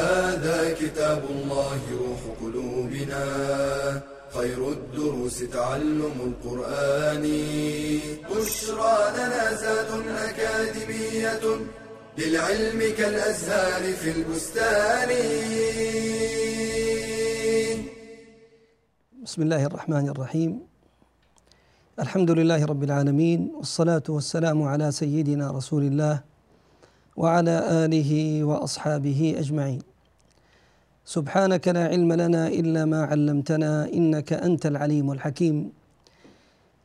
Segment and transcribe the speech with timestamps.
[0.00, 3.24] هذا كتاب الله روح قلوبنا.
[4.36, 7.24] خير الدروس تعلم القرآن.
[8.30, 9.90] بشرى لنا زاد
[10.28, 11.44] أكاديمية
[12.18, 15.10] للعلم كالأزهار في البستان.
[19.24, 20.60] بسم الله الرحمن الرحيم.
[22.00, 26.20] الحمد لله رب العالمين والصلاة والسلام على سيدنا رسول الله
[27.16, 28.10] وعلى آله
[28.44, 29.89] وأصحابه أجمعين.
[31.16, 35.56] سبحانك لا علم لنا إلا ما علمتنا إنك أنت العليم الحكيم.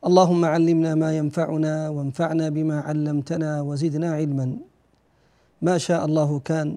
[0.06, 4.56] اللهم علمنا ما ينفعنا وانفعنا بما علمتنا وزدنا علما.
[5.62, 6.68] ما شاء الله كان.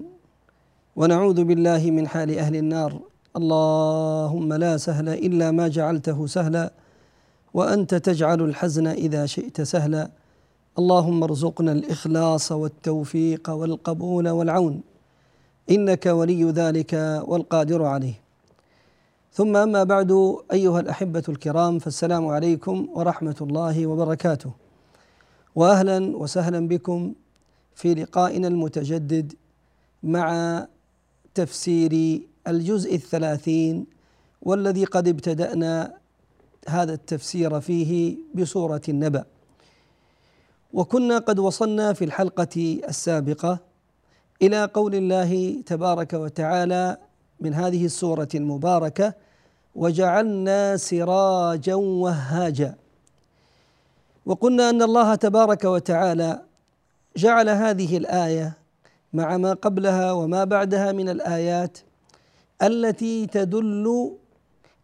[0.96, 2.92] ونعوذ بالله من حال أهل النار.
[3.36, 6.72] اللهم لا سهل إلا ما جعلته سهلا.
[7.54, 10.10] وأنت تجعل الحزن إذا شئت سهلا.
[10.78, 14.89] اللهم ارزقنا الإخلاص والتوفيق والقبول والعون.
[15.70, 18.20] إنك ولي ذلك والقادر عليه.
[19.32, 24.50] ثم أما بعد أيها الأحبة الكرام فالسلام عليكم ورحمة الله وبركاته.
[25.54, 27.14] واهلا وسهلا بكم
[27.74, 29.32] في لقائنا المتجدد
[30.02, 30.66] مع
[31.34, 33.86] تفسير الجزء الثلاثين
[34.42, 35.94] والذي قد ابتدأنا
[36.68, 39.24] هذا التفسير فيه بسورة النبأ.
[40.72, 43.69] وكنا قد وصلنا في الحلقة السابقة
[44.42, 46.96] إلى قول الله تبارك وتعالى
[47.40, 49.14] من هذه السورة المباركة
[49.74, 52.74] وجعلنا سراجا وهاجا
[54.26, 56.42] وقلنا أن الله تبارك وتعالى
[57.16, 58.52] جعل هذه الآية
[59.12, 61.78] مع ما قبلها وما بعدها من الآيات
[62.62, 64.16] التي تدل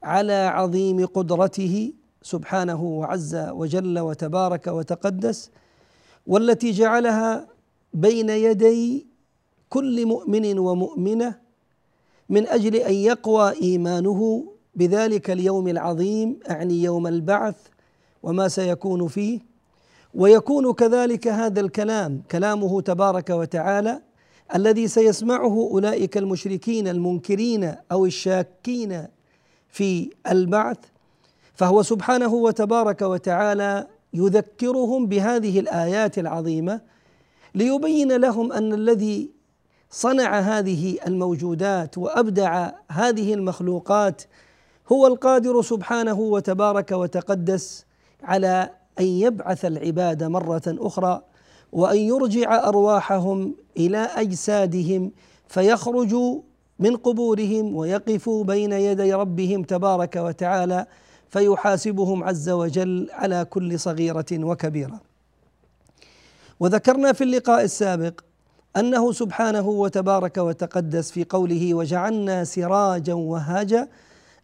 [0.02, 1.92] على عظيم قدرته
[2.22, 5.50] سبحانه وعز وجل وتبارك وتقدس
[6.26, 7.46] والتي جعلها
[7.94, 9.06] بين يدي
[9.68, 11.34] كل مؤمن ومؤمنة
[12.28, 14.44] من أجل أن يقوى إيمانه
[14.74, 17.56] بذلك اليوم العظيم أعني يوم البعث
[18.22, 19.40] وما سيكون فيه.
[20.14, 24.02] ويكون كذلك هذا الكلام كلامه تبارك وتعالى
[24.54, 29.06] الذي سيسمعه أولئك المشركين المنكرين أو الشاكين
[29.68, 30.78] في البعث.
[31.54, 36.80] فهو سبحانه وتبارك وتعالى يذكرهم بهذه الآيات العظيمة
[37.54, 39.35] ليبين لهم أن الذي
[39.90, 44.22] صنع هذه الموجودات وأبدع هذه المخلوقات
[44.92, 47.84] هو القادر سبحانه وتبارك وتقدس
[48.22, 48.70] على
[49.00, 51.22] أن يبعث العباد مرة أخرى
[51.72, 55.12] وأن يرجع أرواحهم إلى أجسادهم
[55.48, 56.40] فيخرجوا
[56.78, 60.86] من قبورهم ويقفوا بين يدي ربهم تبارك وتعالى
[61.28, 65.00] فيحاسبهم عز وجل على كل صغيرة وكبيرة.
[66.60, 68.20] وذكرنا في اللقاء السابق
[68.76, 73.88] أنه سبحانه وتبارك وتقدس في قوله وجعلنا سراجا وهاجا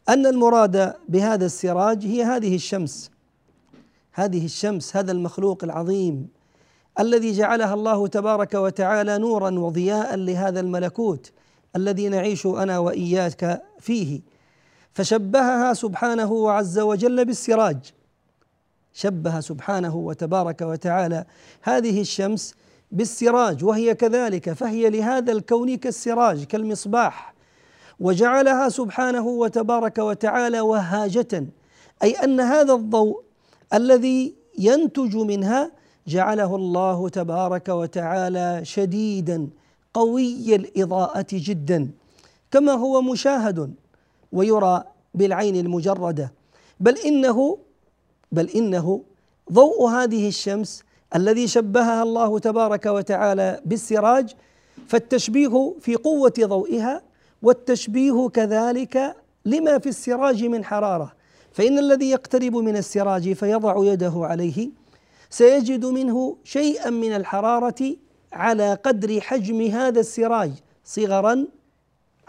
[0.09, 3.10] أن المراد بهذا السراج هي هذه الشمس.
[4.12, 6.28] هذه الشمس هذا المخلوق العظيم
[7.00, 11.32] الذي جعلها الله تبارك وتعالى نورا وضياء لهذا الملكوت
[11.76, 14.21] الذي نعيش أنا وإياك فيه.
[14.92, 17.78] فشبهها سبحانه وعز وجل بالسراج.
[18.94, 21.25] شبه سبحانه وتبارك وتعالى
[21.62, 22.54] هذه الشمس
[22.92, 27.34] بالسراج وهي كذلك فهي لهذا الكون كالسراج كالمصباح.
[28.00, 31.47] وجعلها سبحانه وتبارك وتعالى وهاجة.
[32.03, 33.22] أي أن هذا الضوء
[33.75, 35.70] الذي ينتج منها
[36.06, 39.48] جعله الله تبارك وتعالى شديدا
[39.94, 41.91] قوي الإضاءة جدا.
[42.50, 43.74] كما هو مشاهد
[44.33, 44.84] ويرى
[45.15, 46.33] بالعين المجردة.
[46.80, 47.59] بل إنه
[48.33, 49.03] بل إنه
[49.53, 50.83] ضوء هذه الشمس
[51.16, 54.34] الذي شبهها الله تبارك وتعالى بالسراج
[54.88, 57.03] فالتشبيه في قوة ضوئها
[57.42, 61.12] والتشبيه كذلك لما في السراج من حرارة.
[61.53, 64.70] فإن الذي يقترب من السراج فيضع يده عليه
[65.30, 67.97] سيجد منه شيئا من الحرارة
[68.32, 70.53] على قدر حجم هذا السراج
[70.84, 71.47] صغرا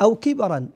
[0.02, 0.68] أو كبرا.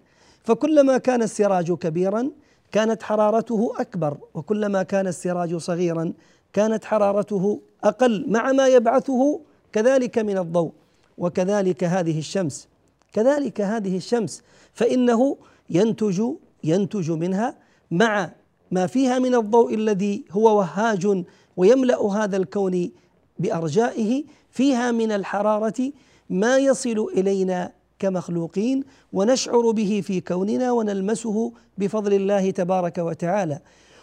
[0.44, 2.31] فكلما كان السراج كبيرا
[2.71, 6.13] كانت حرارته أكبر وكلما كان السراج صغيرا
[6.54, 9.40] كانت حرارته أقل مع ما يبعثه
[9.74, 10.72] كذلك من الضوء
[11.18, 12.68] وكذلك هذه الشمس
[13.14, 15.38] كذلك هذه الشمس فإنه
[15.70, 16.24] ينتج
[16.64, 17.56] ينتج منها
[17.92, 18.32] مع
[18.72, 21.24] ما فيها من الضوء الذي هو وهاج
[21.58, 22.92] ويملأ هذا الكون
[23.40, 25.92] بأرجائه فيها من الحرارة
[26.30, 28.84] ما يصل إلينا كمخلوقين
[29.14, 33.60] ونشعر به في كوننا ونلمسه بفضل الله تبارك وتعالى.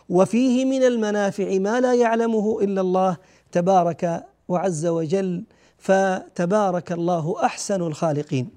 [0.09, 3.17] وفيه من المنافع ما لا يعلمه إلا الله
[3.53, 5.45] تبارك وعز وجل
[5.79, 8.51] فتبارك الله أحسن الخالقين.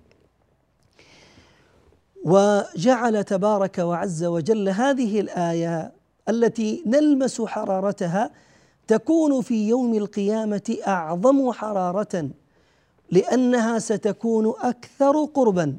[2.26, 5.92] وجعل تبارك وعز وجل هذه الآية
[6.30, 8.32] التي نلمس حرارتها
[8.88, 12.30] تكون في يوم القيامة أعظم حرارة
[13.12, 15.78] لأنها ستكون أكثر قربا.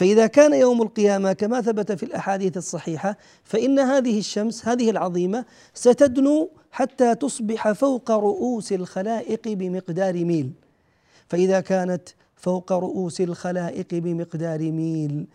[0.00, 5.44] فإذا كان يوم القيامة كما ثبت في الأحاديث الصحيحة فإن هذه الشمس هذه العظيمة
[5.74, 10.52] ستدنو حتى تصبح فوق رؤوس الخلائق بمقدار ميل.
[11.28, 15.26] فإذا كانت فوق رؤوس الخلائق بمقدار ميل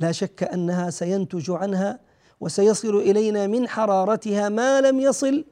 [0.00, 1.98] لا شك أنها سينتج عنها
[2.40, 5.44] وسيصل إلينا من حرارتها ما لم يصل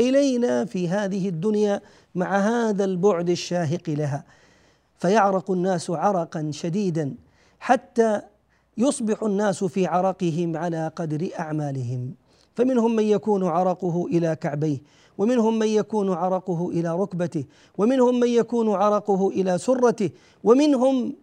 [0.00, 1.80] إلينا في هذه الدنيا
[2.14, 4.24] مع هذا البعد الشاهق لها.
[4.98, 7.27] فيعرق الناس عرقا شديدا
[7.60, 8.20] حتى
[8.76, 12.14] يصبح الناس في عرقهم على قدر أعمالهم.
[12.54, 14.78] فمنهم من يكون عرقه إلى كعبيه
[15.18, 17.44] ومنهم من يكون عرقه إلى ركبته
[17.78, 20.10] ومنهم من يكون عرقه إلى سرته
[20.44, 21.14] ومنهم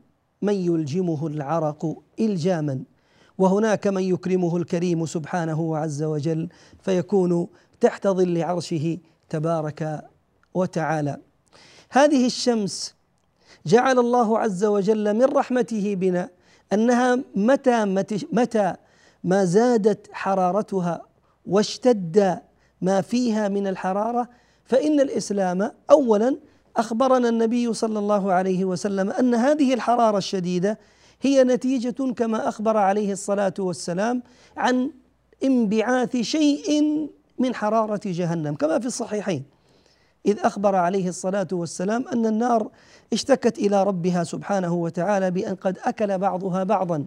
[0.41, 2.83] من يلجمه العرق إلجاما.
[3.37, 6.49] وهناك من يكرمه الكريم سبحانه عز وجل
[6.79, 7.47] فيكون
[7.79, 8.97] تحت ظل عرشه
[9.29, 10.05] تبارك
[10.53, 11.17] وتعالى.
[11.89, 12.94] هذه الشمس
[13.65, 16.29] جعل الله عز وجل من رحمته بنا
[16.73, 17.85] أنها متى
[18.31, 18.73] متى
[19.23, 21.01] ما زادت حرارتها
[21.45, 22.39] واشتد
[22.81, 24.29] ما فيها من الحرارة
[24.65, 26.37] فإن الإسلام اولا
[26.77, 30.79] أخبرنا النبي صلى الله عليه وسلم أن هذه الحرارة الشديدة
[31.21, 34.23] هي نتيجة كما أخبر عليه الصلاة والسلام
[34.57, 34.91] عن
[35.43, 36.81] انبعاث شيء
[37.39, 39.43] من حرارة جهنم كما في الصحيحين.
[40.25, 42.69] إذ أخبر عليه الصلاة والسلام أن النار
[43.13, 47.05] اشتكت إلى ربها سبحانه وتعالى بأن قد أكل بعضها بعضا.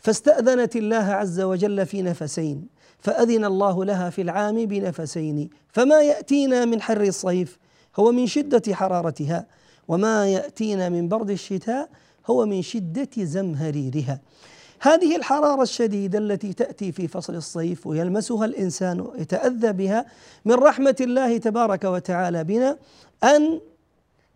[0.00, 2.66] فاستأذنت الله عز وجل في نفسين
[2.98, 5.50] فأذن الله لها في العام بنفسين.
[5.68, 7.58] فما يأتينا من حر الصيف
[7.96, 9.46] هو من شدة حرارتها
[9.88, 11.88] وما يأتينا من برد الشتاء
[12.26, 14.20] هو من شدة زمهريرها.
[14.80, 20.06] هذه الحرارة الشديدة التي تأتي في فصل الصيف ويلمسها الإنسان ويتأذى بها
[20.44, 22.76] من رحمة الله تبارك وتعالى بنا
[23.24, 23.60] أن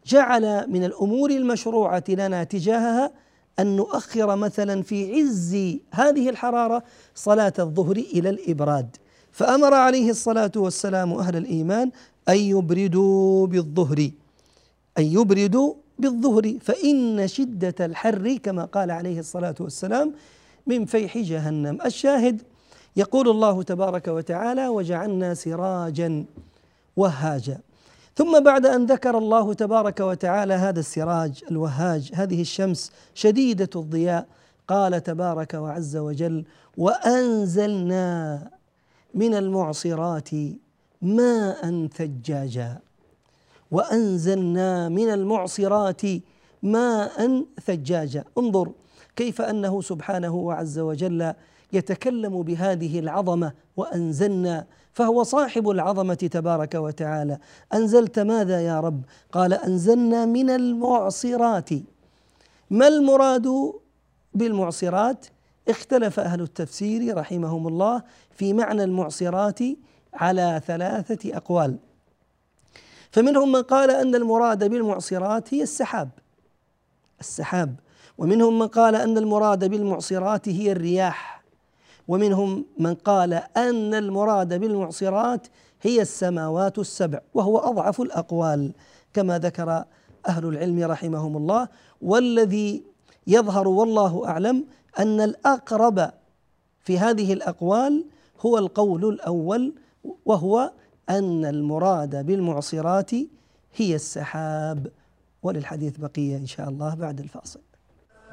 [0.06, 3.12] جعل من الأمور المشروعة لنا تجاهها
[3.58, 6.82] أن نؤخر مثلا في عز هذه الحرارة
[7.14, 8.96] صلاة الظهر إلى الإبراد.
[9.32, 11.90] فأمر عليه الصلاة والسلام أهل الإيمان
[12.28, 14.10] أن يبردوا بالظهر
[14.98, 20.12] أن يبردوا بالظهر فإن شدة الحر كما قال عليه الصلاة والسلام
[20.66, 21.78] من فيح جهنم.
[21.86, 22.42] الشاهد
[22.96, 26.24] يقول الله تبارك وتعالى وجعلنا سراجا
[26.96, 27.60] وهاجا
[28.16, 34.26] ثم بعد أن ذكر الله تبارك وتعالى هذا السراج الوهاج هذه الشمس شديدة الضياء
[34.68, 36.44] قال تبارك وعز وجل
[36.76, 38.50] وأنزلنا
[39.14, 40.30] من المعصرات
[41.02, 42.78] ماء ثجاجا
[43.70, 46.02] وأنزلنا من المعصرات
[46.62, 48.24] ماء ثجاجا.
[48.38, 48.72] انظر
[49.16, 51.34] كيف أنه سبحانه وعز وجل
[51.72, 57.38] يتكلم بهذه العظمة وأنزلنا فهو صاحب العظمة تبارك وتعالى.
[57.74, 61.70] أنزلت ماذا يا رب؟ قال أنزلنا من المعصرات.
[62.70, 63.48] ما المراد
[64.34, 65.26] بالمعصرات؟
[65.68, 69.58] اختلف أهل التفسير رحمهم الله في معنى المعصرات
[70.14, 71.78] على ثلاثة أقوال.
[73.10, 76.10] فمنهم من قال أن المراد بالمعصرات هي السحاب.
[77.20, 77.74] السحاب.
[78.18, 81.42] ومنهم من قال أن المراد بالمعصرات هي الرياح.
[82.08, 85.46] ومنهم من قال أن المراد بالمعصرات
[85.82, 88.72] هي السماوات السبع وهو أضعف الأقوال
[89.14, 89.84] كما ذكر
[90.28, 91.68] أهل العلم رحمهم الله.
[92.02, 92.82] والذي
[93.26, 94.64] يظهر والله أعلم
[94.98, 96.10] أن الأقرب
[96.80, 98.04] في هذه الأقوال
[98.40, 99.74] هو القول الأول
[100.26, 100.72] وهو
[101.10, 103.10] أن المراد بالمعصرات
[103.76, 104.92] هي السحاب
[105.42, 107.60] وللحديث بقية إن شاء الله بعد الفاصل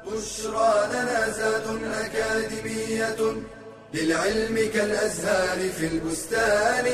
[0.06, 3.42] بشرى لنا زاد أكاديمية
[3.94, 6.84] للعلم كالأزهار في البستان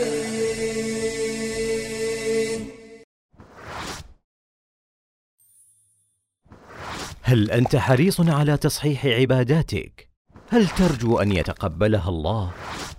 [7.22, 10.08] هل أنت حريص على تصحيح عباداتك؟
[10.48, 12.52] هل ترجو أن يتقبلها الله؟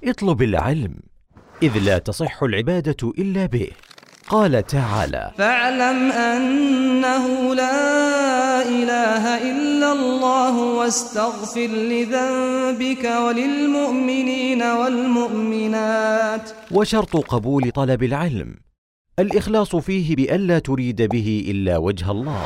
[0.04, 1.00] اطلب العلم
[1.64, 3.68] إذ لا تصح العبادة إلا به.
[4.28, 16.50] قال تعالى فاعلم أنه لا إله إلا الله واستغفر لذنبك وللمؤمنين والمؤمنات.
[16.72, 18.56] وشرط قبول طلب العلم.
[19.20, 22.46] الإخلاص فيه بالا تريد به إلا وجه الله.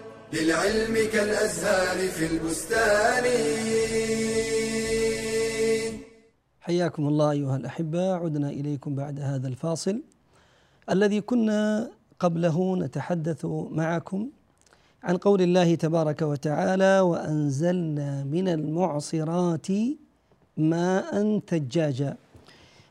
[0.33, 3.25] للعلم كالأزهار في البستان.
[6.61, 10.01] حياكم الله أيها الأحبة عدنا إليكم بعد هذا الفاصل
[10.89, 14.29] الذي كنا قبله نتحدث معكم
[15.03, 19.67] عن قول الله تبارك وتعالى وأنزلنا من المعصرات
[20.57, 22.15] ماء ثجاجا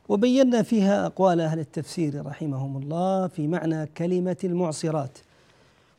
[0.09, 5.19] وبينا فيها أقوال أهل التفسير رحمهم الله في معنى كلمة المعصرات.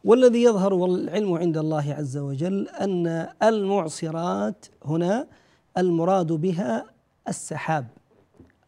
[0.03, 5.27] والذي يظهر والعلم عند الله عز وجل أن المعصرات هنا
[5.77, 6.85] المراد بها
[7.27, 7.87] السحاب.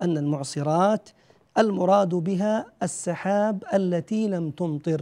[0.01, 1.09] أن المعصرات
[1.57, 5.01] المراد بها السحاب التي لم تمطر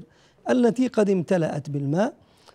[0.50, 2.14] التي قد امتلأت بالماء.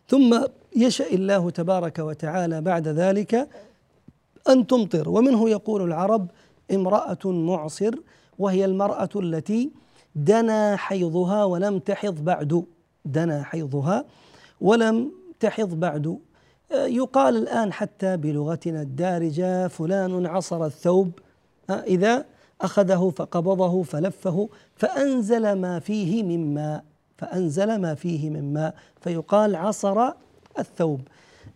[0.09, 0.41] ثم
[0.77, 3.49] يشاء الله تبارك وتعالى بعد ذلك
[4.49, 5.09] أن تمطر.
[5.09, 6.31] ومنه يقول العرب
[6.75, 7.95] امرأة معصر
[8.39, 9.71] وهي المرأة التي
[10.15, 12.65] دنا حيضها ولم تحض بعد.
[13.07, 14.05] دنا حيضها
[14.61, 16.19] ولم تحض بعد.
[16.73, 21.11] يقال الآن حتى بلغتنا الدارجة فلان عصر الثوب
[21.71, 22.25] إذا
[22.61, 26.85] أخذه فقبضه فلفه فأنزل ما فيه من ماء
[27.19, 30.11] فأنزل ما فيه من ماء فيقال عصر
[30.59, 31.01] الثوب.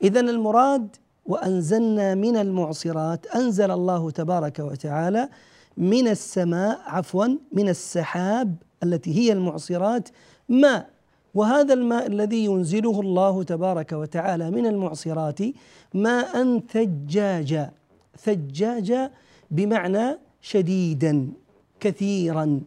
[0.03, 5.29] إذا المراد وأنزلنا من المعصرات أنزل الله تبارك وتعالى
[5.77, 10.09] من السماء عفوا من السحاب التي هي المعصرات
[10.49, 10.91] ماء.
[11.35, 15.39] وهذا الماء الذي ينزله الله تبارك وتعالى من المعصرات
[15.95, 17.71] ماء ثجاجا
[18.19, 19.11] ثجاجا
[19.51, 21.29] بمعنى شديدا
[21.81, 22.61] كثيرا.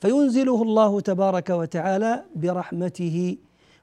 [0.00, 3.36] فينزله الله تبارك وتعالى برحمته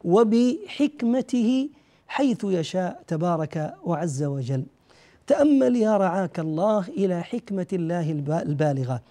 [0.04, 1.70] وبحكمته
[2.08, 4.64] حيث يشاء تبارك وعز وجل.
[5.28, 9.02] تأمل يا رعاك الله إلى حكمة الله البالغة.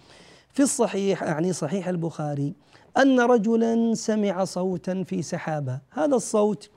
[0.52, 2.54] في الصحيح يعني صحيح البخاري
[3.02, 5.78] أن رجلا سمع صوتا في سحابة.
[5.90, 6.70] هذا الصوت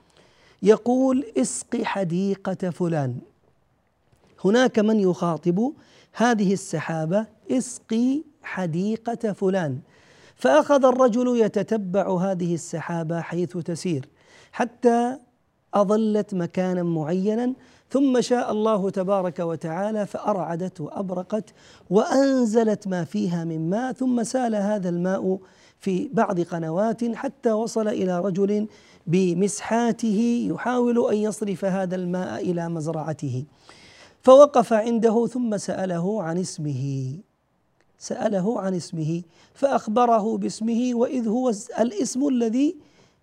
[0.62, 3.18] يقول اسق حديقة فلان.
[4.44, 5.72] هناك من يخاطب
[6.12, 9.78] هذه السحابة اسقي حديقة فلان.
[10.40, 14.08] فأخذ الرجل يتتبع هذه السحابة حيث تسير
[14.52, 15.16] حتى
[15.74, 17.52] أظلت مكانا معينا
[17.90, 21.44] ثم شاء الله تبارك وتعالى فارعدت وابرقت
[21.90, 25.38] وأنزلت ما فيها من ماء ثم سال هذا الماء
[25.80, 28.66] في بعض قنوات حتى وصل إلى رجل
[29.06, 33.44] بمسحاته يحاول أن يصرف هذا الماء إلى مزرعته.
[34.22, 37.14] فوقف عنده ثم سأله عن اسمه.
[37.98, 39.22] سأله عن اسمه
[39.54, 42.76] فأخبره باسمه وإذ هو الاسم الذي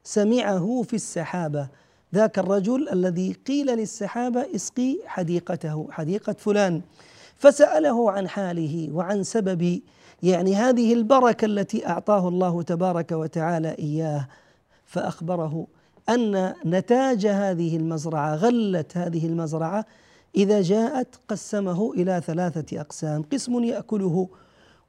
[0.03, 1.67] سمعه في السحابة.
[2.15, 6.81] ذاك الرجل الذي قيل للسحابة اسقي حديقته حديقة فلان.
[7.35, 9.81] فسأله عن حاله وعن سبب
[10.23, 14.27] يعني هذه البركة التي أعطاه الله تبارك وتعالى إياه
[14.85, 15.67] فأخبره
[16.09, 19.85] أن نتاج هذه المزرعة غله هذه المزرعة
[20.35, 24.27] إذا جاءت قسمه إلى ثلاثة أقسام قسم يأكله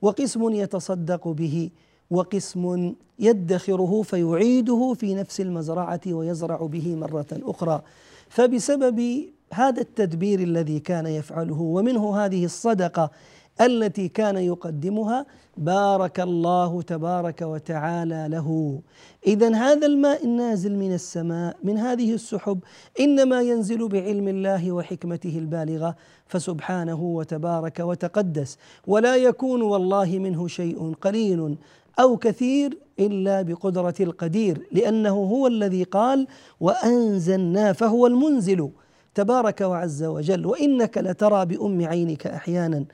[0.02, 1.70] وقسم يتصدق به
[2.10, 7.82] وقسم يدخره فيعيده في نفس المزرعة ويزرع به مرة أخرى.
[8.28, 13.10] فبسبب هذا التدبير الذي كان يفعله ومنه هذه الصدقة
[13.60, 15.26] التي كان يقدمها.
[15.56, 18.80] بارك الله تبارك وتعالى له.
[19.26, 22.58] اذا هذا الماء النازل من السماء من هذه السحب
[23.00, 25.96] إنما ينزل بعلم الله وحكمته البالغة.
[26.26, 28.58] فسبحانه وتبارك وتقدس.
[28.86, 31.56] ولا يكون والله منه شيء قليل
[32.00, 36.26] أو كثير إلا بقدرة القدير لأنه هو الذي قال
[36.60, 38.70] وأنزلنا فهو المنزل.
[39.14, 40.46] تبارك وعز وجل.
[40.46, 42.84] وإنك لترى بأم عينك أحيانا.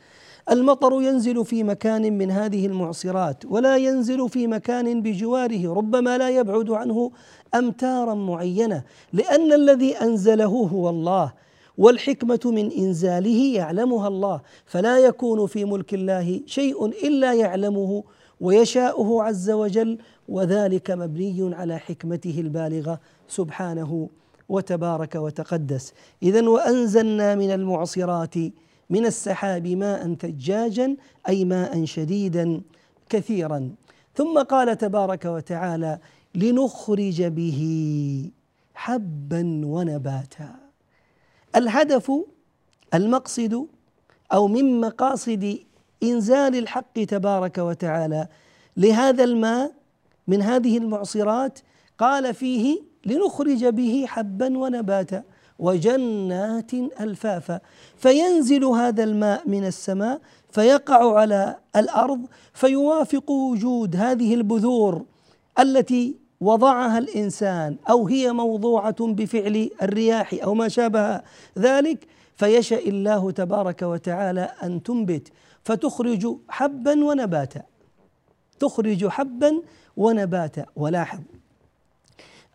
[0.50, 6.70] المطر ينزل في مكان من هذه المعصرات ولا ينزل في مكان بجواره ربما لا يبعد
[6.70, 7.10] عنه
[7.54, 8.82] أمتارا معينة
[9.12, 11.32] لأن الذي أنزله هو الله
[11.78, 18.04] والحكمة من إنزاله يعلمها الله فلا يكون في ملك الله شيء إلا يعلمه
[18.40, 19.98] ويشاؤه عز وجل
[20.28, 24.08] وذلك مبني على حكمته البالغة سبحانه
[24.48, 25.92] وتبارك وتقدس.
[26.22, 28.34] اذا وأنزلنا من المعصرات
[28.94, 30.96] من السحاب ماء ثجاجا
[31.28, 32.60] أي ماء شديدا
[33.10, 33.60] كثيرا.
[34.14, 35.98] ثم قال تبارك وتعالى
[36.34, 37.60] لنخرج به
[38.74, 40.50] حبا ونباتا.
[41.56, 42.12] الهدف
[42.94, 43.66] المقصد
[44.32, 45.44] أو من مقاصد
[46.02, 48.28] إنزال الحق تبارك وتعالى
[48.76, 49.72] لهذا الماء
[50.26, 51.58] من هذه المعصرات
[51.98, 52.66] قال فيه
[53.06, 55.22] لنخرج به حبا ونباتا.
[55.58, 57.60] وجنات ألفافا.
[57.96, 60.20] فينزل هذا الماء من السماء
[60.50, 62.20] فيقع على الأرض
[62.52, 65.04] فيوافق وجود هذه البذور
[65.58, 71.20] التي وضعها الإنسان أو هي موضوعة بفعل الرياح أو ما شابه
[71.58, 72.06] ذلك.
[72.36, 75.28] فيشاء الله تبارك وتعالى أن تنبت
[75.64, 77.62] فتخرج حبا ونباتا.
[78.60, 79.62] تخرج حبا
[79.96, 80.66] ونباتا.
[80.76, 81.18] ولاحظ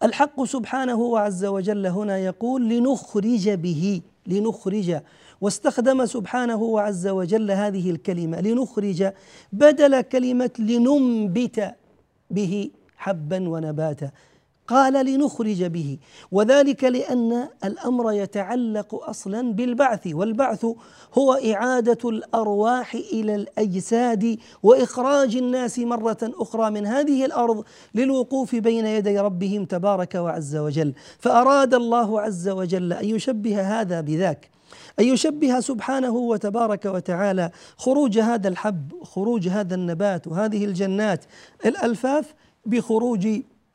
[0.03, 5.01] الحق سبحانه وعز وجل هنا يقول لنخرج به لنخرج.
[5.41, 9.11] واستخدم سبحانه وعز وجل هذه الكلمة لنخرج
[9.53, 11.75] بدل كلمة لننبت
[12.31, 14.11] به حبا ونباتا.
[14.69, 15.97] قال لنخرج به.
[16.31, 20.65] وذلك لأن الأمر يتعلق أصلا بالبعث والبعث
[21.13, 27.63] هو إعادة الأرواح إلى الأجساد وإخراج الناس مرة أخرى من هذه الأرض
[27.95, 30.93] للوقوف بين يدي ربهم تبارك وعز وجل.
[31.19, 34.49] فأراد الله عز وجل أن يشبه هذا بذاك
[34.99, 41.25] أن يشبه سبحانه وتبارك وتعالى خروج هذا الحب خروج هذا النبات وهذه الجنات
[41.65, 42.33] الألفاف
[42.65, 43.27] بخروج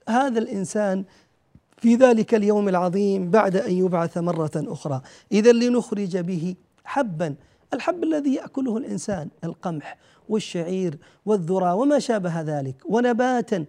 [0.08, 1.04] هذا الإنسان
[1.76, 5.02] في ذلك اليوم العظيم بعد أن يبعث مرة أخرى.
[5.32, 7.34] إذا لنخرج به حبا
[7.74, 13.64] الحب الذي يأكله الإنسان القمح والشعير والذرة وما شابه ذلك ونباتا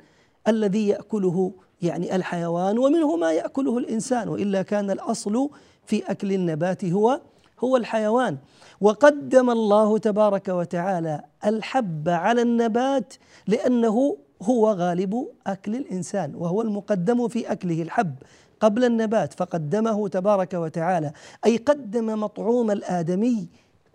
[0.48, 5.50] الذي يأكله يعني الحيوان ومنه ما يأكله الإنسان وإلا كان الأصل
[5.86, 7.22] في أكل النبات هو
[7.60, 8.38] هو الحيوان.
[8.82, 13.14] وقدم الله تبارك وتعالى الحب على النبات
[13.48, 18.16] لأنه هو غالب أكل الإنسان وهو المقدم في أكله الحب.
[18.60, 21.12] قبل النبات فقدمه تبارك وتعالى
[21.46, 23.48] أي قدم مطعوم الآدمي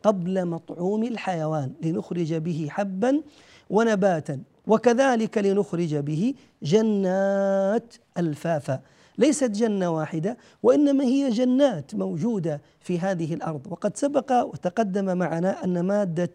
[0.03, 3.23] قبل مطعوم الحيوان لنخرج به حبا
[3.71, 8.81] ونباتا وكذلك لنخرج به جنات ألفافا.
[9.19, 13.67] ليست جنة واحدة وإنما هي جنات موجودة في هذه الأرض.
[13.71, 16.33] وقد سبق وتقدم معنا أن مادة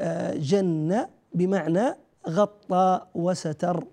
[0.00, 1.94] آه، جنة بمعنى
[2.28, 3.84] غطى وستر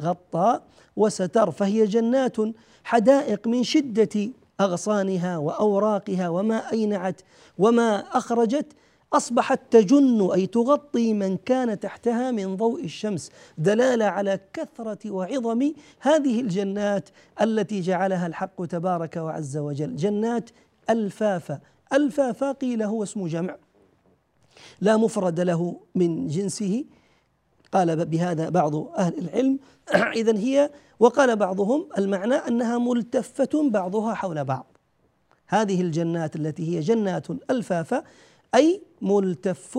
[0.00, 0.60] غطى
[0.96, 2.36] وستر فهي جنات
[2.84, 4.30] حدائق من شدة
[4.60, 7.20] أغصانها وأوراقها وما أينعت
[7.58, 8.66] وما أخرجت
[9.12, 16.40] أصبحت تجن أي تغطي من كان تحتها من ضوء الشمس دلالة على كثرة وعظم هذه
[16.40, 17.08] الجنات
[17.40, 19.96] التي جعلها الحق تبارك وعز وجل.
[19.96, 20.50] جنات
[20.90, 21.60] الفافا
[21.92, 23.56] الفافا قيل هو اسم جمع.
[24.80, 26.84] لا مفرد له من جنسه
[27.74, 29.58] قال بهذا بعض أهل العلم.
[30.20, 34.66] إذا هي وقال بعضهم المعنى أنها ملتفة بعضها حول بعض.
[35.46, 38.04] هذه الجنات التي هي جنات ألفافة
[38.54, 39.78] أي ملتف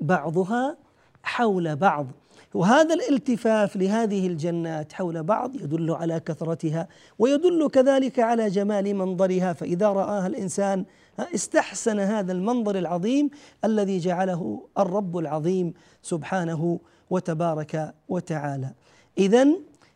[0.00, 0.76] بعضها
[1.22, 2.06] حول بعض.
[2.54, 6.88] وهذا الالتفاف لهذه الجنات حول بعض يدل على كثرتها
[7.18, 9.52] ويدل كذلك على جمال منظرها.
[9.52, 10.84] فإذا رآها الإنسان
[11.34, 13.30] استحسن هذا المنظر العظيم
[13.64, 18.70] الذي جعله الرب العظيم سبحانه وتبارك وتعالى.
[19.18, 19.48] اذا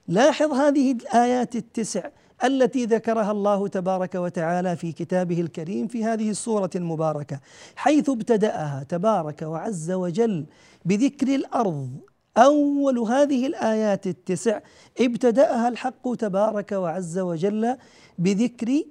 [0.08, 2.08] لاحظ هذه الآيات التسع
[2.44, 7.40] التي ذكرها الله تبارك وتعالى في كتابه الكريم في هذه السورة المباركة
[7.76, 10.46] حيث ابتدأها تبارك وعز وجل
[10.84, 11.90] بذكر الأرض.
[12.36, 14.60] أول هذه الآيات التسع
[15.00, 17.76] ابتدأها الحق تبارك وعز وجل
[18.18, 18.82] بذكر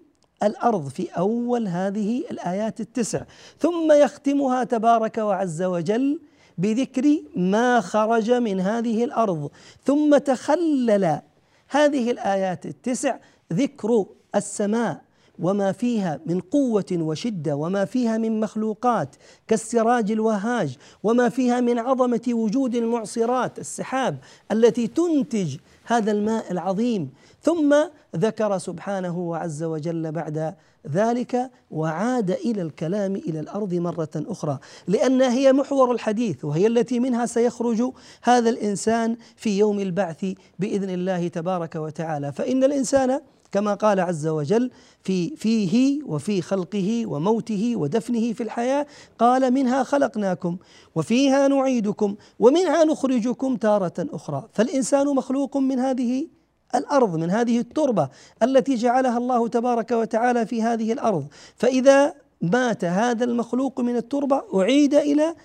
[0.44, 3.22] الأرض في أول هذه الآيات التسع.
[3.60, 6.20] ثم يختمها تبارك وعز وجل
[6.62, 9.52] بذكر ما خرج من هذه الأرض
[9.86, 11.22] ثم تخلل
[11.70, 13.18] هذه الآيات التسع
[13.54, 15.02] ذكر السماء
[15.40, 19.16] وما فيها من قوة وشدة وما فيها من مخلوقات
[19.48, 24.18] كالسراج الوهاج وما فيها من عظمة وجود المعصرات السحاب
[24.52, 27.10] التي تنتج هذا الماء العظيم
[27.42, 27.76] ثم
[28.16, 30.56] ذكر سبحانه وعز وجل بعد
[30.92, 34.60] ذلك وعاد إلى الكلام إلى الأرض مرة أخرى.
[34.88, 37.92] لانها هي محور الحديث وهي التي منها سيخرج
[38.24, 40.26] هذا الإنسان في يوم البعث
[40.60, 42.32] بإذن الله تبارك وتعالى.
[42.32, 44.72] فإن الإنسان كما قال عز وجل
[45.04, 48.86] في فيه وفي خلقه وموته ودفنه في الحياة
[49.20, 50.58] قال منها خلقناكم
[50.96, 54.50] وفيها نعيدكم ومنها نخرجكم تارة أخرى.
[54.54, 56.28] فالإنسان مخلوق من هذه
[56.76, 58.10] الأرض من هذه التربة
[58.44, 61.28] التي جعلها الله تبارك وتعالى في هذه الأرض.
[61.56, 65.36] فإذا مات هذا المخلوق من التربة أعيد إلى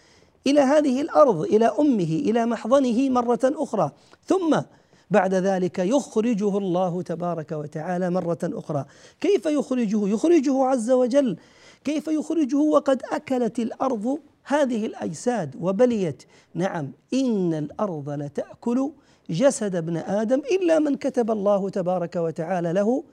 [0.46, 3.90] إلى هذه الأرض إلى أمه إلى محضنه مرة أخرى.
[4.26, 4.60] ثم
[5.10, 8.84] بعد ذلك يخرجه الله تبارك وتعالى مرة أخرى.
[9.20, 11.36] كيف يخرجه؟ يخرجه عز وجل.
[11.84, 16.22] كيف يخرجه؟ وقد أكلت الأرض هذه الأجساد وبليت.
[16.54, 18.90] نعم إن الأرض لتأكل
[19.30, 23.04] جسد ابن آدم إلا من كتب الله تبارك وتعالى له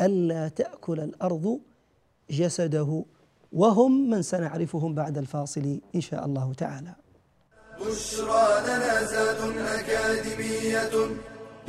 [0.00, 1.60] ألا تأكل الأرض
[2.30, 3.04] جسده
[3.52, 6.94] وهم من سنعرفهم بعد الفاصل إن شاء الله تعالى.
[7.80, 10.90] بشرى لنا زاد أكاديمية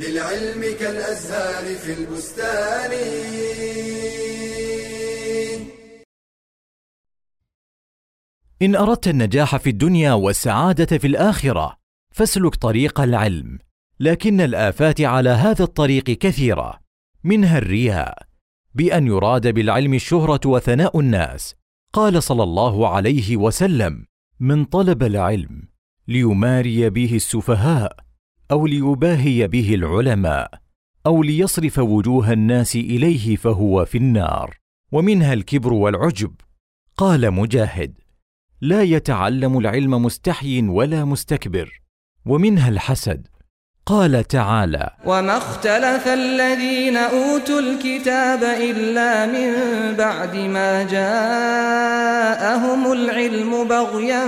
[0.00, 2.92] للعلم كالأزهار في البستان.
[8.62, 11.76] إن أردت النجاح في الدنيا والسعادة في الآخرة
[12.14, 13.58] فاسلك طريق العلم
[14.02, 16.80] لكن الآفات على هذا الطريق كثيرة.
[17.24, 18.22] منها الرياء
[18.74, 21.54] بأن يراد بالعلم الشهرة وثناء الناس.
[21.92, 24.06] قال صلى الله عليه وسلم
[24.40, 25.62] من طلب العلم
[26.08, 27.96] ليماري به السفهاء
[28.50, 30.50] أو ليباهي به العلماء
[31.06, 34.58] أو ليصرف وجوه الناس إليه فهو في النار
[34.92, 36.34] ومنها الكبر والعجب.
[36.96, 37.98] قال مجاهد
[38.60, 41.82] لا يتعلم العلم مستحي ولا مستكبر
[42.26, 43.31] ومنها الحسد
[43.86, 49.52] قال تعالى وما اختلف الذين أوتوا الكتاب إلا من
[49.96, 52.12] بعد ما جاءهم
[52.92, 54.24] العلم بغيا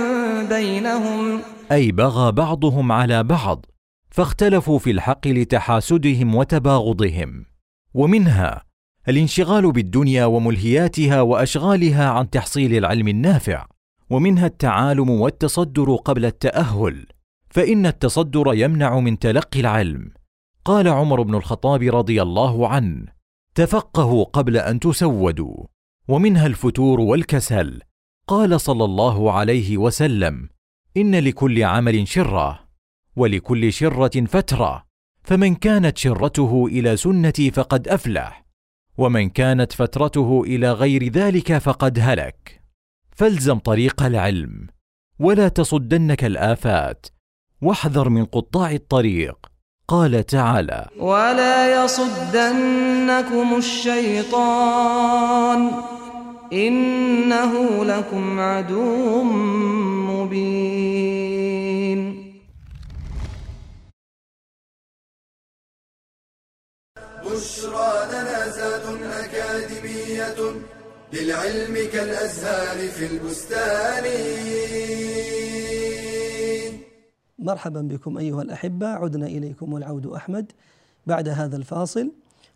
[0.49, 1.41] بينهم.
[1.71, 3.65] أي بغى بعضهم على بعض
[4.09, 7.45] فاختلفوا في الحق لتحاسدهم وتباغضهم.
[7.93, 8.63] ومنها
[9.09, 13.65] الانشغال بالدنيا وملهياتها وأشغالها عن تحصيل العلم النافع
[14.09, 17.05] ومنها التعالم والتصدر قبل التأهل.
[17.55, 20.11] فإن التصدر يمنع من تلقي العلم.
[20.65, 23.05] قال عمر بن الخطاب رضي الله عنه
[23.55, 25.65] تفقهوا قبل أن تسودوا
[26.07, 27.81] ومنها الفتور والكسل.
[28.27, 30.49] قال صلى الله عليه وسلم
[30.97, 32.59] إن لكل عمل شرة
[33.15, 34.85] ولكل شرة فترة.
[35.23, 38.45] فمن كانت شرته إلى سنتي فقد أفلح
[38.97, 42.61] ومن كانت فترته إلى غير ذلك فقد هلك.
[43.11, 44.67] فالزم طريق العلم
[45.19, 47.14] ولا تصدنك الآفات.
[47.65, 49.37] واحذر من قطاع الطريق.
[49.87, 54.81] قال تعالى ولا يصدنكم الشيطان
[56.53, 59.23] انه لكم عدو
[60.11, 61.05] مبين.
[67.25, 68.85] بشرى لنا زاد
[69.23, 70.39] اكاديميه
[71.13, 74.05] للعلم كالازهار في البستان
[77.45, 78.87] مرحبا بكم أيها الأحبة.
[78.87, 80.51] عدنا إليكم والعود أحمد
[81.07, 82.11] بعد هذا الفاصل.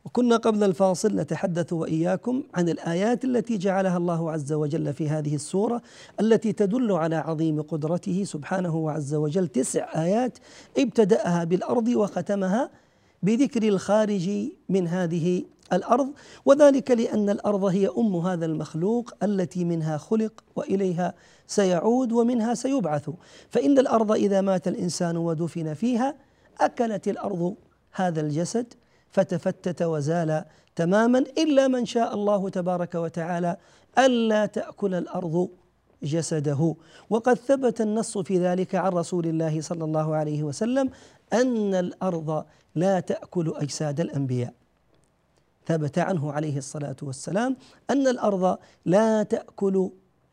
[0.06, 5.82] وكنا قبل الفاصل نتحدث وإياكم عن الآيات التي جعلها الله عز وجل في هذه السورة
[6.20, 9.48] التي تدل على عظيم قدرته سبحانه عز وجل.
[9.48, 10.38] تسع آيات
[10.78, 12.70] ابتدأها بالأرض وختمها
[13.24, 14.30] بذكر الخارج
[14.70, 16.14] من هذه الأرض
[16.46, 21.14] وذلك لأن الأرض هي أم هذا المخلوق التي منها خلق وإليها
[21.48, 23.10] سيعود ومنها سيبعث.
[23.50, 26.16] فإن الأرض إذا مات الإنسان ودفن فيها
[26.62, 27.56] أكلت الأرض
[27.92, 28.74] هذا الجسد
[29.10, 33.58] فتفتت وزال تماما إلا من شاء الله تبارك وتعالى
[33.98, 35.50] ألا تأكل الأرض
[36.04, 36.76] جسده.
[37.10, 40.90] وقد ثبت النص في ذلك عن رسول الله صلى الله عليه وسلم
[41.34, 44.54] أن الأرض لا تأكل أجساد الأنبياء.
[45.70, 47.56] ثبت عنه عليه الصلاة والسلام
[47.90, 49.90] أن الأرض لا تأكل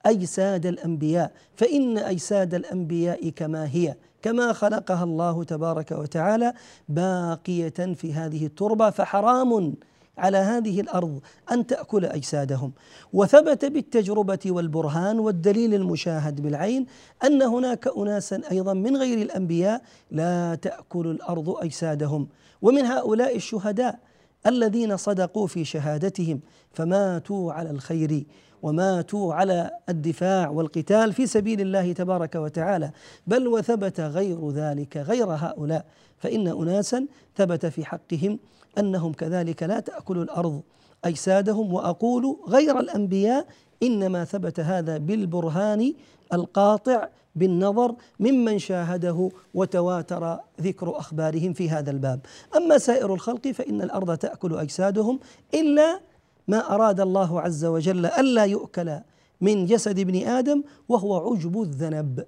[0.07, 6.53] أجساد الأنبياء فإن أجساد الأنبياء كما هي كما خلقها الله تبارك وتعالى
[6.89, 9.75] باقية في هذه التربة فحرام
[10.19, 11.21] على هذه الأرض
[11.53, 12.73] أن تأكل أجسادهم.
[13.13, 16.87] وثبت بالتجربة والبرهان والدليل المشاهد بالعين
[17.25, 22.29] أن هناك أناسا أيضا من غير الأنبياء لا تأكل الأرض أجسادهم.
[22.63, 23.99] ومن هؤلاء الشهداء
[24.47, 26.41] الذين صدقوا في شهادتهم
[26.73, 28.25] فماتوا على الخير
[28.63, 32.91] وماتوا على الدفاع والقتال في سبيل الله تبارك وتعالى.
[33.27, 35.87] بل وثبت غير ذلك غير هؤلاء.
[36.19, 37.07] فإن أناسا
[37.37, 38.39] ثبت في حقهم
[38.79, 40.63] أنهم كذلك لا تأكل الأرض.
[41.05, 43.47] أجسادهم وأقول غير الأنبياء
[43.83, 45.95] إنما ثبت هذا بالبرهان
[46.33, 52.21] القاطع بالنظر ممن شاهده وتواتر ذكر أخبارهم في هذا الباب،
[52.57, 55.19] أما سائر الخلق فإن الأرض تأكل أجسادهم
[55.55, 56.01] إلا
[56.49, 58.99] ما أراد الله عز وجل ألا يؤكل
[59.41, 62.25] من جسد ابن آدم وهو عجب الذنب.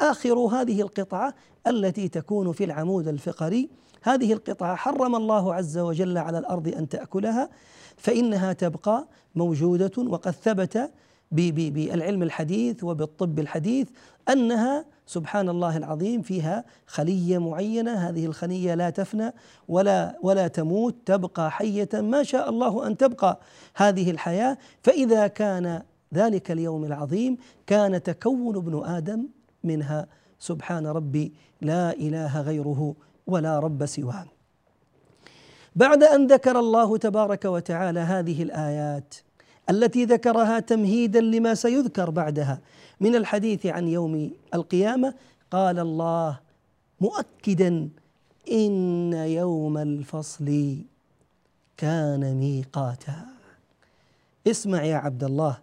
[0.00, 1.34] آخر هذه القطعة
[1.66, 3.68] التي تكون في العمود الفقري
[4.02, 7.50] هذه القطعة حرم الله عز وجل على الأرض أن تأكلها
[7.96, 10.90] فإنها تبقى موجودة وقد ثبت
[11.32, 13.88] بالعلم الحديث وبالطب الحديث
[14.28, 19.32] أنها سبحان الله العظيم فيها خلية معينة هذه الخلية لا تفنى
[19.68, 23.40] ولا ولا تموت تبقى حية ما شاء الله أن تبقى
[23.74, 24.58] هذه الحياة.
[24.82, 25.82] فإذا كان
[26.14, 29.28] ذلك اليوم العظيم كان تكون ابن آدم
[29.64, 30.06] منها.
[30.38, 32.94] سبحان ربي لا إله غيره
[33.26, 34.26] ولا رب سواه.
[35.76, 39.14] بعد أن ذكر الله تبارك وتعالى هذه الآيات
[39.70, 42.60] التي ذكرها تمهيدا لما سيذكر بعدها.
[43.00, 45.14] من الحديث عن يوم القيامة
[45.50, 46.40] قال الله
[47.00, 47.88] مؤكدا
[48.52, 50.76] إن يوم الفصل
[51.76, 53.32] كان ميقاتا.
[54.46, 55.58] اسمع يا عبد الله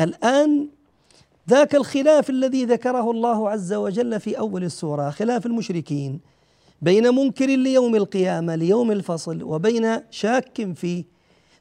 [0.00, 0.68] الآن
[1.50, 6.20] ذاك الخلاف الذي ذكره الله عز وجل في أول السورة خلاف المشركين
[6.82, 11.04] بين منكر ليوم القيامة ليوم الفصل وبين شاك فيه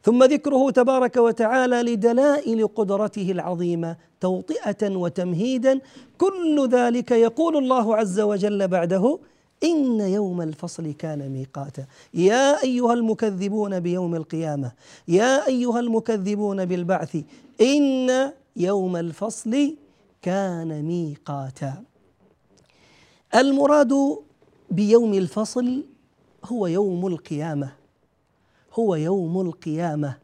[0.03, 5.79] ثم ذكره تبارك وتعالى لدلائل قدرته العظيمة توطئة وتمهيدا.
[6.17, 9.19] كل ذلك يقول الله عز وجل بعده
[9.63, 11.85] إن يوم الفصل كان ميقاتا.
[12.13, 14.71] يا أيها المكذبون بيوم القيامة
[15.07, 17.15] يا أيها المكذبون بالبعث
[17.61, 19.75] إن يوم الفصل
[20.21, 21.83] كان ميقاتا.
[23.35, 23.93] المراد
[24.71, 25.83] بيوم الفصل
[26.45, 27.80] هو يوم القيامة.
[28.73, 30.17] هو يوم القيامة.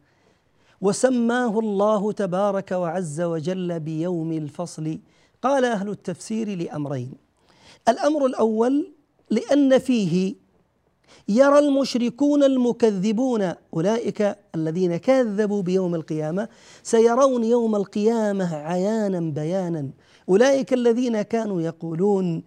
[0.82, 5.00] وسماه الله تبارك وعز وجل بيوم الفصل.
[5.42, 7.12] قال أهل التفسير لأمرين.
[7.90, 8.92] الأمر الأول
[9.30, 10.36] لأن فيه
[11.28, 16.48] يرى المشركون المكذبون أولئك الذين كذبوا بيوم القيامة
[16.84, 19.90] سيرون يوم القيامة عيانا بيانا.
[20.30, 22.44] أولئك الذين كانوا يقولون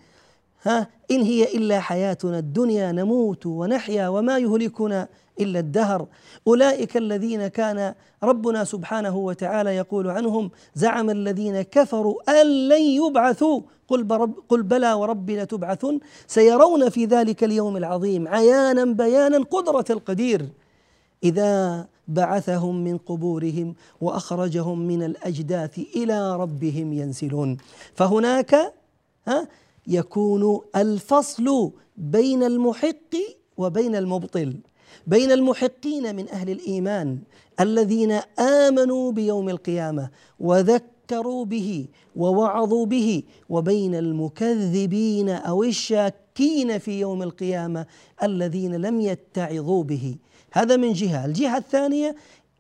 [0.63, 0.89] ها?
[1.11, 5.09] إن هي إلا حياتنا الدنيا نموت ونحيا وما يهلكنا
[5.41, 6.07] إلا الدهر.
[6.47, 13.61] أولئك الذين كان ربنا سبحانه وتعالى يقول عنهم زعم الذين كفروا أن لن يبعثوا.
[13.89, 16.01] قل, برب قل بلى وربي لتبعثن.
[16.27, 20.49] سيرون في ذلك اليوم العظيم عيانا بيانا قدرة القدير.
[21.25, 27.57] إذا بعثهم من قبورهم وأخرجهم من الأجداث إلى ربهم ينسلون
[27.95, 28.55] فهناك
[29.29, 29.49] ها؟
[29.91, 33.15] يكون الفصل بين المحق
[33.57, 34.57] وبين المبطل.
[35.07, 37.19] بين المحقين من أهل الإيمان
[37.61, 47.87] الذين آمنوا بيوم القيامة وذكروا به ووعظوا به وبين المكذبين أو الشاكين في يوم القيامة
[48.23, 50.17] الذين لم يتعظوا به.
[50.53, 51.27] هذا من جهة.
[51.27, 52.17] الجهة الثانية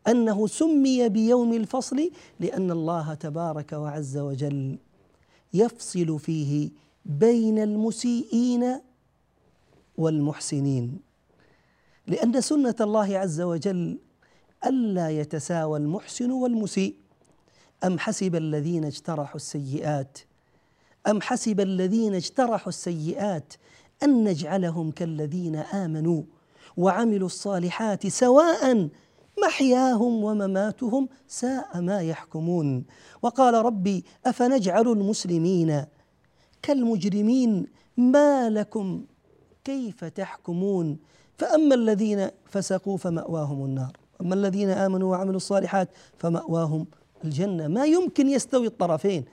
[0.09, 4.79] أنه سمي بيوم الفصل لأن الله تبارك وعز وجل
[5.55, 6.71] يفصل فيه
[7.19, 8.81] بين المسيئين
[9.99, 10.99] والمحسنين.
[12.07, 13.99] لأن سنة الله عز وجل
[14.67, 16.95] ألا يتساوى المحسن والمسيء.
[17.85, 20.19] أم حسب الذين اجترحوا السيئات؟
[21.07, 23.55] أم حسب الذين اجترحوا السيئات
[24.03, 26.23] أن نجعلهم كالذين آمنوا
[26.77, 28.89] وعملوا الصالحات سواء
[29.45, 32.85] محياهم ومماتهم ساء ما يحكمون.
[33.23, 35.85] وقال ربي أفنجعل المسلمين
[36.63, 39.05] كالمجرمين ما لكم
[39.65, 40.99] كيف تحكمون؟
[41.39, 43.97] فأما الذين فسقوا فمأواهم النار.
[44.21, 46.87] أما الذين آمنوا وعملوا الصالحات فمأواهم
[47.25, 47.69] الجنة.
[47.69, 49.25] ما يمكن يستوي الطرفين.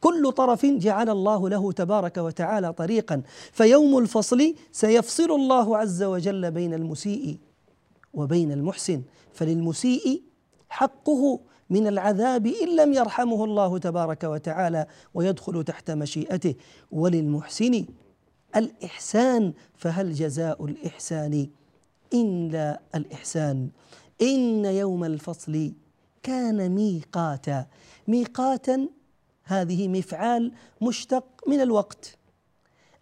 [0.00, 3.22] كل طرف جعل الله له تبارك وتعالى طريقا.
[3.52, 7.38] فيوم الفصل سيفصل الله عز وجل بين المسيء
[8.14, 9.02] وبين المحسن.
[9.32, 10.22] فللمسيء
[10.68, 16.54] حقه من العذاب إن لم يرحمه الله تبارك وتعالى ويدخل تحت مشيئته.
[16.90, 17.84] وللمحسن
[18.56, 21.48] الإحسان فهل جزاء الإحسان؟
[22.14, 23.68] الا الإحسان.
[24.22, 25.72] إن يوم الفصل
[26.22, 27.66] كان ميقاتا.
[28.08, 28.88] ميقاتا
[29.44, 30.52] هذه مفعال
[30.82, 32.16] مشتق من الوقت.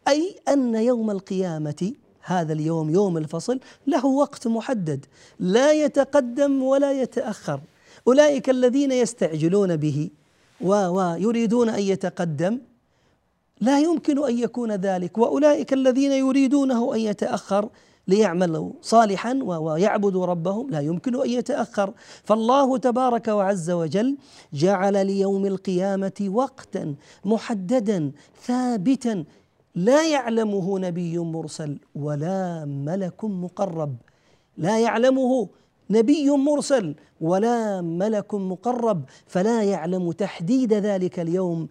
[0.08, 5.06] أي أن يوم القيامة هذا اليوم يوم الفصل له وقت محدد.
[5.38, 7.60] لا يتقدم ولا يتأخر.
[8.08, 10.10] أولئك الذين يستعجلون به
[10.60, 12.58] ويريدون أن يتقدم.
[13.60, 15.18] لا يمكن أن يكون ذلك.
[15.18, 17.68] وأولئك الذين يريدونه أن يتأخر
[18.08, 21.92] ليعملوا صالحا ويعبدوا ربهم لا يمكن أن يتأخر.
[22.24, 24.16] فالله تبارك وعز وجل
[24.52, 26.94] جعل ليوم القيامة وقتا
[27.24, 28.12] محددا
[28.46, 29.24] ثابتا.
[29.74, 33.92] لا يعلمه نبي مرسل ولا ملك مقرب.
[34.56, 35.48] لا يعلمه
[35.90, 41.68] نبي مرسل ولا ملك مقرب فلا يعلم تحديد ذلك اليوم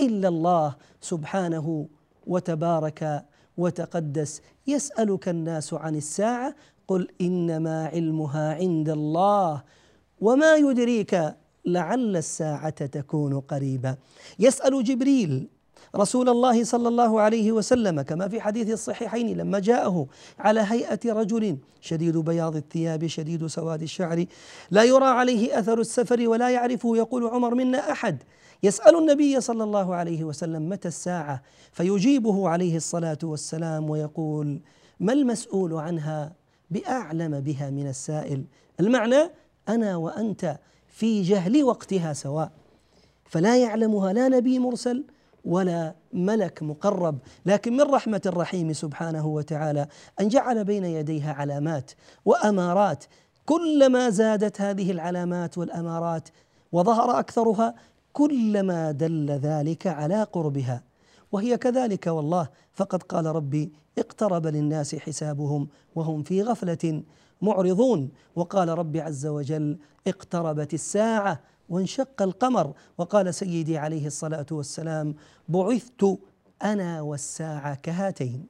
[0.00, 1.86] إلا الله سبحانه
[2.26, 3.24] وتبارك
[3.56, 4.42] وتقدس.
[4.66, 6.54] يسألك الناس عن الساعة
[6.88, 9.62] قل إنما علمها عند الله
[10.20, 13.96] وما يدريك لعل الساعة تكون قريبا
[14.38, 15.48] يسأل جبريل
[15.96, 20.06] رسول الله صلى الله عليه وسلم كما في حديث الصحيحين لما جاءه
[20.38, 24.24] على هيئة رجل شديد بياض الثياب شديد سواد الشعر
[24.70, 26.96] لا يرى عليه أثر السفر ولا يعرفه.
[26.96, 28.22] يقول عمر منا أحد.
[28.62, 34.60] يسأل النبي صلى الله عليه وسلم متى الساعة؟ فيجيبه عليه الصلاة والسلام ويقول
[35.00, 36.32] ما المسؤول عنها؟
[36.70, 38.44] بأعلم بها من السائل.
[38.80, 39.30] المعنى
[39.68, 42.52] أنا وأنت في جهل وقتها سواء.
[43.24, 45.04] فلا يعلمها لا نبي مرسل
[45.44, 47.18] ولا ملك مقرب.
[47.46, 49.86] لكن من رحمة الرحيم سبحانه وتعالى
[50.20, 51.90] أن جعل بين يديها علامات
[52.24, 53.04] وأمارات.
[53.46, 56.28] كلما زادت هذه العلامات والأمارات
[56.72, 57.74] وظهر أكثرها
[58.12, 60.82] كلما دل ذلك على قربها.
[61.32, 67.02] وهي كذلك والله فقد قال ربي اقترب للناس حسابهم وهم في غفلة
[67.42, 68.10] معرضون.
[68.36, 71.40] وقال ربي عز وجل اقتربت الساعة.
[71.70, 72.72] وانشق القمر.
[72.98, 75.14] وقال سيدي عليه الصلاة والسلام
[75.48, 76.18] بعثت
[76.62, 78.46] أنا والساعة كهاتين.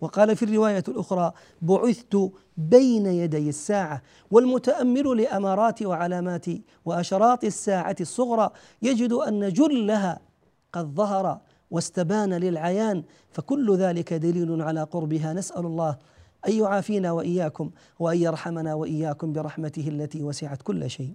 [0.00, 6.46] وقال في الرواية الأخرى بعثت بين يدي الساعة والمتأمل لامارات وعلامات
[6.84, 8.50] وأشراط الساعة الصغرى.
[8.82, 10.20] يجد أن جلها
[10.72, 15.32] قد ظهر واستبان للعيان فكل ذلك دليل على قربها.
[15.32, 15.96] نسأل الله
[16.48, 21.12] أن يعافينا وإياكم وأن يرحمنا وإياكم برحمته التي وسعت كل شيء.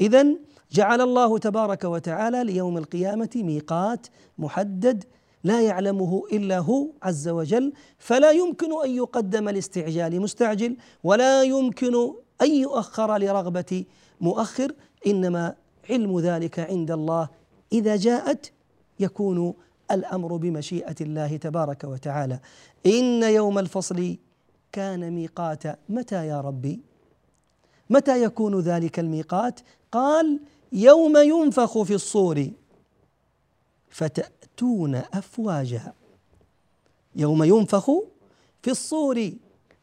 [0.00, 0.26] اذا
[0.72, 4.06] جعل الله تبارك وتعالى ليوم القيامة ميقات
[4.38, 5.04] محدد
[5.44, 11.94] لا يعلمه إلا هو عز وجل فلا يمكن أن يقدم لاستعجال مستعجل ولا يمكن
[12.42, 13.84] أن يؤخر لرغبة
[14.20, 14.72] مؤخر
[15.06, 15.54] إنما
[15.90, 17.28] علم ذلك عند الله.
[17.72, 18.52] إذا جاءت
[19.00, 19.54] يكون
[19.90, 22.40] الأمر بمشيئة الله تبارك وتعالى.
[22.86, 24.16] إن يوم الفصل
[24.74, 26.80] كان ميقاتا متى يا ربي؟
[27.90, 29.60] متى يكون ذلك الميقات؟
[29.92, 30.40] قال
[30.72, 32.50] يوم ينفخ في الصور.
[33.88, 35.92] فتأتون أفواجا.
[37.16, 37.90] يوم ينفخ
[38.62, 39.32] في الصور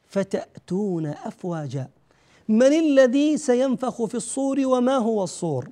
[0.07, 1.89] فتأتون أفواجا.
[2.49, 5.69] من الذي سينفخ في الصور وما هو الصور؟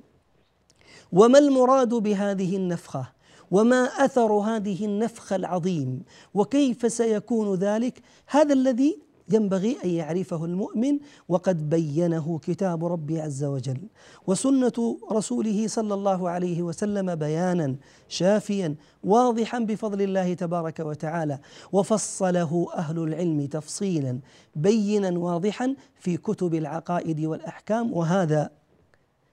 [1.12, 3.12] وما المراد بهذه النفخة؟
[3.50, 6.02] وما أثر هذه النفخة العظيم؟
[6.34, 13.80] وكيف سيكون ذلك؟ هذا الذي ينبغي أن يعرفه المؤمن وقد بينه كتاب ربي عز وجل.
[14.26, 17.76] وسنة رسوله صلى الله عليه وسلم بيانا
[18.08, 21.38] شافيا واضحا بفضل الله تبارك وتعالى.
[21.72, 24.20] وفصله أهل العلم تفصيلا
[24.56, 27.92] بينا واضحا في كتب العقائد والأحكام.
[27.92, 28.50] وهذا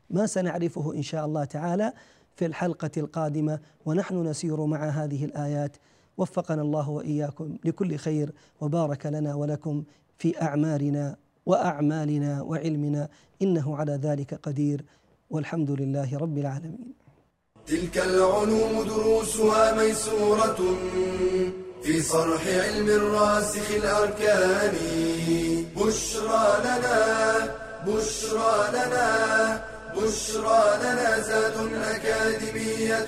[0.10, 1.93] ما سنعرفه إن شاء الله تعالى
[2.36, 3.60] في الحلقة القادمة.
[3.86, 5.77] ونحن نسير مع هذه الآيات
[6.17, 9.84] وفقنا الله وإياكم لكل خير وبارك لنا ولكم
[10.17, 13.10] في أعمارنا وأعمالنا وعلمنا
[13.41, 14.86] إنه على ذلك قدير
[15.30, 16.93] والحمد لله رب العالمين.
[17.67, 20.60] تلك العلوم دروسها ميسورة
[21.84, 24.73] في صرح علم الراسخ الأركان
[25.77, 26.97] بشرى لنا
[27.88, 29.08] بشرى لنا
[29.97, 33.08] بشرى لنا زاد أكاديمية